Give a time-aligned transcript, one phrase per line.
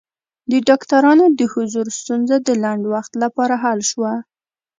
[0.51, 4.13] د ډاکټرانو د حضور ستونزه د لنډ وخت لپاره حل شوه.